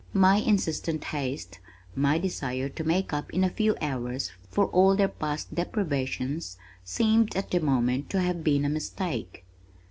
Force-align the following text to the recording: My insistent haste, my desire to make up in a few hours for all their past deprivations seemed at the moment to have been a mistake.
My 0.13 0.37
insistent 0.37 1.03
haste, 1.03 1.59
my 1.93 2.17
desire 2.17 2.69
to 2.69 2.83
make 2.83 3.13
up 3.13 3.31
in 3.31 3.43
a 3.43 3.51
few 3.51 3.75
hours 3.79 4.31
for 4.49 4.65
all 4.69 4.95
their 4.95 5.07
past 5.07 5.53
deprivations 5.53 6.57
seemed 6.83 7.35
at 7.35 7.51
the 7.51 7.59
moment 7.59 8.09
to 8.09 8.19
have 8.19 8.43
been 8.43 8.65
a 8.65 8.69
mistake. 8.69 9.45